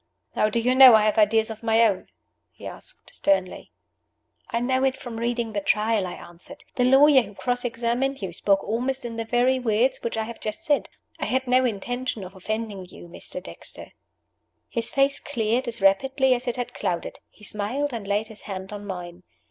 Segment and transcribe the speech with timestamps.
[0.33, 2.07] "How do you know I have ideas of my own?"
[2.49, 3.69] he asked, sternly.
[4.49, 6.63] "I know it from reading the Trial," I answered.
[6.73, 10.39] "The lawyer who cross examined you spoke almost in the very words which I have
[10.39, 10.89] just used.
[11.19, 13.43] I had no intention of offending you, Mr.
[13.43, 13.91] Dexter."
[14.69, 17.19] His face cleared as rapidly as it had clouded.
[17.29, 19.21] He smiled, and laid his hand on mine.